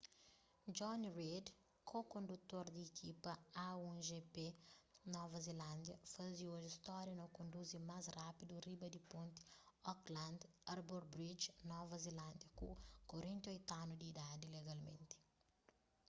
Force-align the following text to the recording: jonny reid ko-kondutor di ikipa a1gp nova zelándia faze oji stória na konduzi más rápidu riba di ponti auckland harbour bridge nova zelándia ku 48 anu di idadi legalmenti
jonny 0.77 1.09
reid 1.17 1.47
ko-kondutor 1.89 2.65
di 2.75 2.81
ikipa 2.89 3.33
a1gp 3.69 4.35
nova 5.13 5.37
zelándia 5.47 5.97
faze 6.13 6.45
oji 6.55 6.69
stória 6.77 7.15
na 7.21 7.27
konduzi 7.37 7.77
más 7.89 8.05
rápidu 8.19 8.53
riba 8.65 8.87
di 8.91 9.01
ponti 9.11 9.43
auckland 9.91 10.39
harbour 10.67 11.03
bridge 11.13 11.45
nova 11.71 11.95
zelándia 12.05 12.49
ku 12.57 12.67
48 13.09 13.73
anu 13.81 13.93
di 13.97 14.05
idadi 14.13 14.45
legalmenti 14.55 15.15